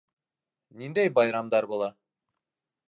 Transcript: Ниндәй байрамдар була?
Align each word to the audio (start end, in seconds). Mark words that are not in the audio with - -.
Ниндәй 0.81 1.11
байрамдар 1.19 1.71
була? 1.75 1.93